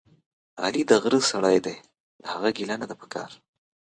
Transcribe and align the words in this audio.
علي 0.63 0.83
دغره 0.91 1.19
سړی 1.31 1.57
دی، 1.65 1.75
له 2.21 2.27
هغه 2.33 2.49
ګیله 2.57 2.75
نه 2.81 2.85
ده 2.89 2.95
پکار. 3.01 3.31